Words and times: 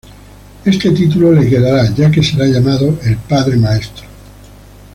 Este 0.65 0.89
título 0.89 1.31
le 1.31 1.47
quedará, 1.47 1.91
ya 1.93 2.09
que 2.09 2.23
será 2.23 2.47
llamado 2.47 2.97
"Il 3.05 3.17
Padre 3.17 3.55
Maestro". 3.57 4.03